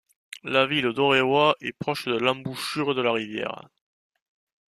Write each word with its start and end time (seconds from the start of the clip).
La 0.41 0.65
ville 0.65 0.93
d’Orewa 0.93 1.55
est 1.61 1.73
proche 1.77 2.05
de 2.05 2.17
l’embouchure 2.17 2.95
de 2.95 3.03
la 3.03 3.11
rivière. 3.11 3.69